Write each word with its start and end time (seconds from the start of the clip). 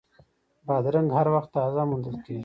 بادرنګ 0.67 1.09
هر 1.17 1.27
وخت 1.35 1.49
تازه 1.55 1.81
موندل 1.89 2.15
کېږي. 2.25 2.39